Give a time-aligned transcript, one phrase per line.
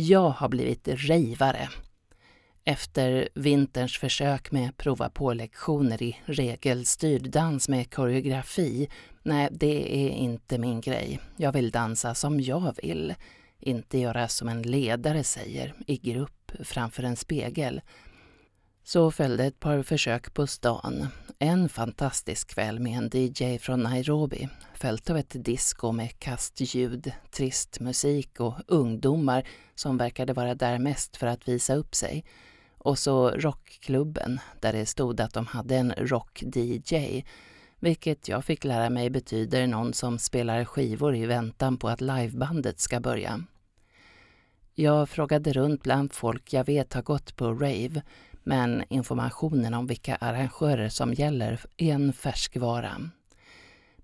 [0.00, 1.68] Jag har blivit rejvare.
[2.64, 8.88] Efter vinterns försök med prova på-lektioner i regelstyrd dans med koreografi,
[9.22, 11.20] nej, det är inte min grej.
[11.36, 13.14] Jag vill dansa som jag vill,
[13.58, 17.80] inte göra som en ledare säger, i grupp framför en spegel.
[18.88, 21.08] Så följde ett par försök på stan.
[21.38, 27.80] En fantastisk kväll med en DJ från Nairobi, följt av ett disco med kastljud, trist
[27.80, 32.24] musik och ungdomar som verkade vara där mest för att visa upp sig.
[32.78, 37.24] Och så rockklubben, där det stod att de hade en rock-DJ,
[37.80, 42.80] vilket jag fick lära mig betyder någon som spelar skivor i väntan på att livebandet
[42.80, 43.40] ska börja.
[44.80, 48.02] Jag frågade runt bland folk jag vet har gått på rave
[48.48, 53.10] men informationen om vilka arrangörer som gäller är en färskvara.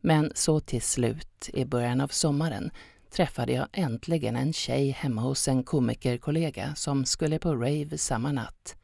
[0.00, 2.70] Men så till slut, i början av sommaren,
[3.10, 8.76] träffade jag äntligen en tjej hemma hos en komikerkollega som skulle på rave samma natt.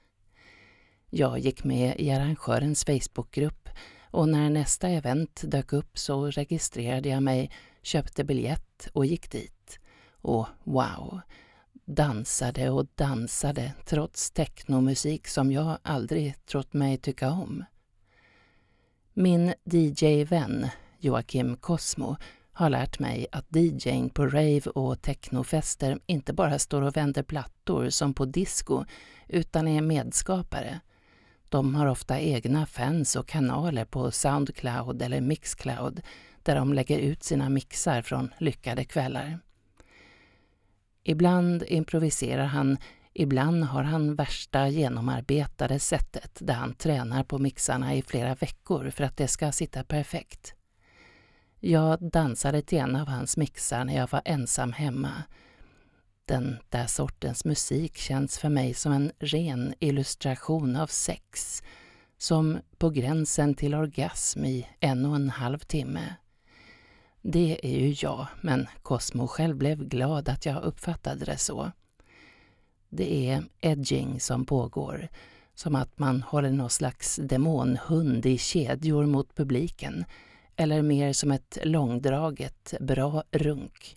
[1.10, 3.68] Jag gick med i arrangörens Facebookgrupp
[4.10, 7.50] och när nästa event dök upp så registrerade jag mig,
[7.82, 9.78] köpte biljett och gick dit.
[10.12, 11.20] Och wow!
[11.84, 17.64] Dansade och dansade trots technomusik som jag aldrig trott mig tycka om.
[19.14, 22.16] Min DJ-vän Joakim Cosmo
[22.52, 27.90] har lärt mig att DJing på rave och technofester inte bara står och vänder plattor
[27.90, 28.84] som på disco
[29.28, 30.80] utan är medskapare.
[31.48, 36.00] De har ofta egna fans och kanaler på Soundcloud eller Mixcloud
[36.42, 39.38] där de lägger ut sina mixar från lyckade kvällar.
[41.04, 42.76] Ibland improviserar han,
[43.14, 49.04] ibland har han värsta genomarbetade sättet där han tränar på mixarna i flera veckor för
[49.04, 50.54] att det ska sitta perfekt.
[51.60, 55.22] Jag dansade till en av hans mixar när jag var ensam hemma.
[56.24, 61.62] Den där sortens musik känns för mig som en ren illustration av sex,
[62.18, 66.14] som på gränsen till orgasm i en och en halv timme.
[67.22, 71.72] Det är ju jag, men Cosmo själv blev glad att jag uppfattade det så.
[72.88, 75.08] Det är edging som pågår,
[75.54, 80.04] som att man håller någon slags demonhund i kedjor mot publiken,
[80.56, 83.96] eller mer som ett långdraget, bra runk.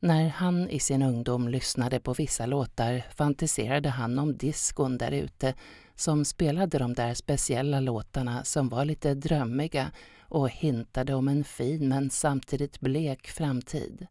[0.00, 5.54] När han i sin ungdom lyssnade på vissa låtar fantiserade han om diskon där ute
[5.94, 9.90] som spelade de där speciella låtarna som var lite drömmiga
[10.28, 14.06] och hintade om en fin men samtidigt blek framtid.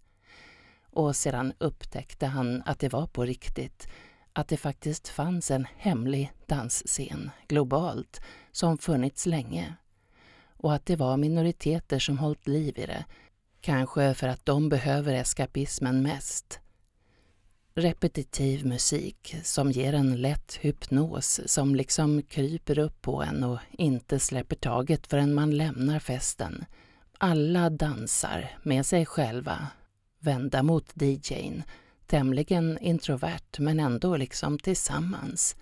[0.92, 3.88] Och sedan upptäckte han att det var på riktigt,
[4.34, 8.22] att det faktiskt fanns en hemlig dansscen, globalt,
[8.52, 9.76] som funnits länge.
[10.58, 13.06] Och att det var minoriteter som hållit liv i det,
[13.62, 16.60] kanske för att de behöver eskapismen mest
[17.76, 24.20] repetitiv musik som ger en lätt hypnos som liksom kryper upp på en och inte
[24.20, 26.66] släpper taget förrän man lämnar festen.
[27.18, 29.68] Alla dansar med sig själva,
[30.20, 31.64] vända mot DJn,
[32.08, 35.56] tämligen introvert men ändå liksom tillsammans.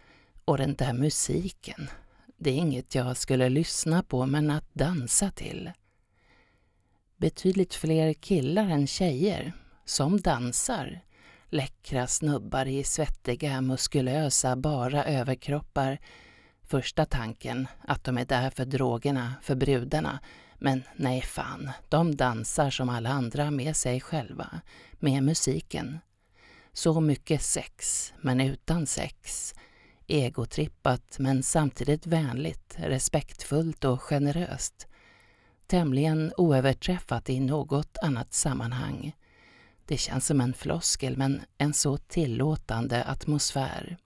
[0.45, 1.89] Och den där musiken,
[2.37, 5.71] det är inget jag skulle lyssna på men att dansa till.
[7.17, 9.53] Betydligt fler killar än tjejer
[9.85, 11.01] som dansar
[11.53, 15.99] läckra snubbar i svettiga, muskulösa, bara överkroppar.
[16.63, 20.19] Första tanken att de är där för drogerna, för brudarna.
[20.59, 24.61] Men nej fan, de dansar som alla andra med sig själva,
[24.99, 25.99] med musiken.
[26.73, 29.53] Så mycket sex, men utan sex.
[30.07, 34.87] Egotrippat, men samtidigt vänligt, respektfullt och generöst.
[35.67, 39.13] Tämligen oöverträffat i något annat sammanhang.
[39.85, 43.97] Det känns som en floskel, men en så tillåtande atmosfär.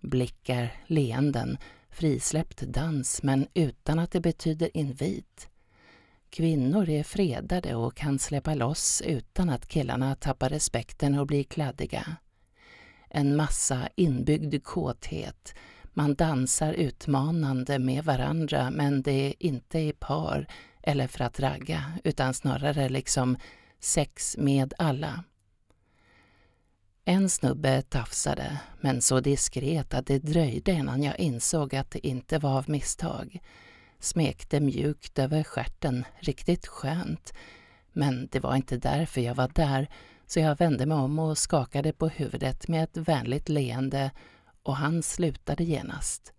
[0.00, 1.58] Blickar, leenden,
[1.90, 5.48] frisläppt dans, men utan att det betyder invit.
[6.30, 12.16] Kvinnor är fredade och kan släppa loss utan att killarna tappar respekten och blir kladdiga.
[13.08, 15.54] En massa inbyggd kåthet.
[15.94, 20.46] Man dansar utmanande med varandra men det är inte i par
[20.82, 23.36] eller för att ragga utan snarare liksom
[23.82, 25.24] sex med alla.
[27.04, 32.38] En snubbe tafsade, men så diskret att det dröjde innan jag insåg att det inte
[32.38, 33.40] var av misstag.
[33.98, 37.32] Smekte mjukt över skärten, riktigt skönt.
[37.92, 39.88] Men det var inte därför jag var där,
[40.26, 44.10] så jag vände mig om och skakade på huvudet med ett vänligt leende
[44.62, 46.32] och han slutade genast.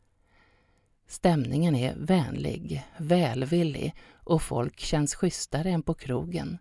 [1.08, 6.58] Stämningen är vänlig, välvillig och folk känns schysstare än på krogen.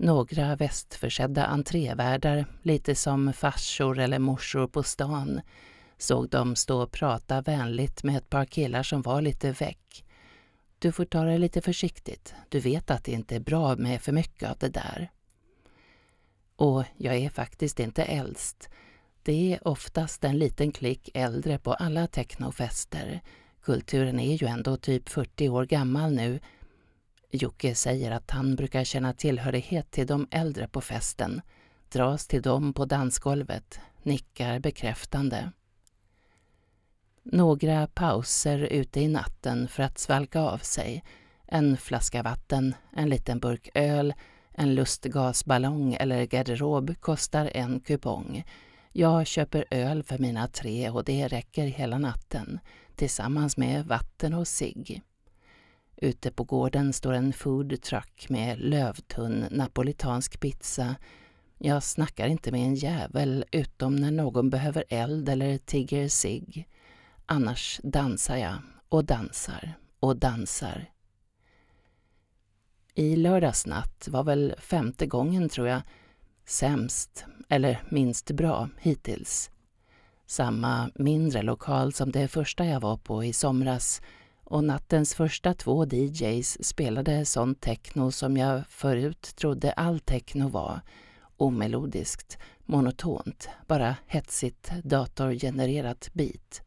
[0.00, 5.40] Några västförsedda entrévärdar, lite som farsor eller morsor på stan,
[5.96, 10.04] såg dem stå och prata vänligt med ett par killar som var lite väck.
[10.78, 12.34] Du får ta det lite försiktigt.
[12.48, 15.10] Du vet att det inte är bra med för mycket av det där.
[16.56, 18.68] Och jag är faktiskt inte äldst.
[19.22, 23.20] Det är oftast en liten klick äldre på alla technofester.
[23.62, 26.40] Kulturen är ju ändå typ 40 år gammal nu.
[27.30, 31.40] Jocke säger att han brukar känna tillhörighet till de äldre på festen,
[31.88, 35.50] dras till dem på dansgolvet, nickar bekräftande.
[37.22, 41.04] Några pauser ute i natten för att svalka av sig.
[41.46, 44.14] En flaska vatten, en liten burk öl,
[44.52, 48.44] en lustgasballong eller garderob kostar en kupong.
[48.92, 52.60] Jag köper öl för mina tre och det räcker hela natten
[52.96, 55.02] tillsammans med vatten och cigg.
[56.00, 60.96] Ute på gården står en food truck med lövtunn napolitansk pizza.
[61.58, 66.68] Jag snackar inte med en jävel utom när någon behöver eld eller tigger cigg.
[67.26, 68.56] Annars dansar jag
[68.88, 70.90] och dansar och dansar.
[72.94, 75.80] I lördags natt var väl femte gången, tror jag,
[76.46, 79.50] sämst, eller minst bra, hittills.
[80.26, 84.02] Samma mindre lokal som det första jag var på i somras
[84.50, 90.80] och nattens första två DJs spelade sån techno som jag förut trodde all techno var.
[91.36, 96.62] Omelodiskt, monotont, bara hetsigt datorgenererat beat.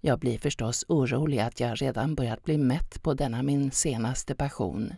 [0.00, 4.94] Jag blir förstås orolig att jag redan börjat bli mätt på denna min senaste passion.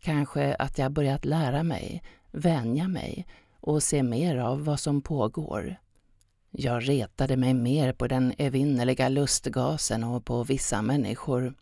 [0.00, 3.26] Kanske att jag börjat lära mig, vänja mig
[3.60, 5.76] och se mer av vad som pågår.
[6.50, 11.54] Jag retade mig mer på den evinnerliga lustgasen och på vissa människor.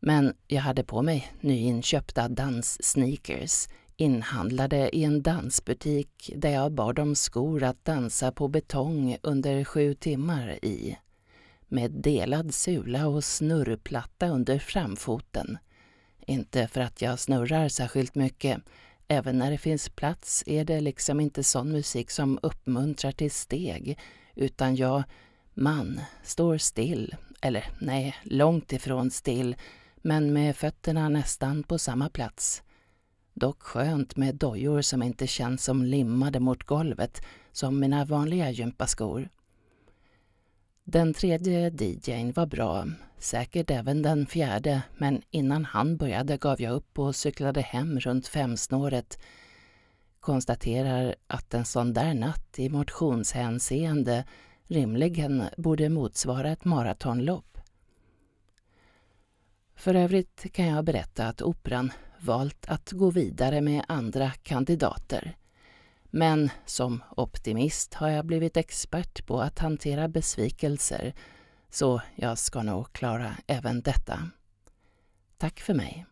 [0.00, 7.14] Men jag hade på mig nyinköpta danssneakers inhandlade i en dansbutik där jag bad om
[7.14, 10.98] skor att dansa på betong under sju timmar i.
[11.68, 15.58] Med delad sula och snurrplatta under framfoten.
[16.26, 18.60] Inte för att jag snurrar särskilt mycket
[19.08, 23.98] Även när det finns plats är det liksom inte sån musik som uppmuntrar till steg,
[24.34, 25.02] utan jag,
[25.54, 29.56] man, står still, eller nej, långt ifrån still,
[29.96, 32.62] men med fötterna nästan på samma plats.
[33.34, 37.22] Dock skönt med dojor som inte känns som limmade mot golvet,
[37.52, 39.28] som mina vanliga gympaskor.
[40.86, 42.86] Den tredje DJn var bra,
[43.18, 48.28] säkert även den fjärde, men innan han började gav jag upp och cyklade hem runt
[48.28, 49.18] femsnåret.
[50.20, 54.24] Konstaterar att en sån där natt i motionshänseende
[54.64, 57.58] rimligen borde motsvara ett maratonlopp.
[59.76, 65.36] För övrigt kan jag berätta att Operan valt att gå vidare med andra kandidater.
[66.16, 71.14] Men som optimist har jag blivit expert på att hantera besvikelser
[71.70, 74.30] så jag ska nog klara även detta.
[75.38, 76.06] Tack för mig.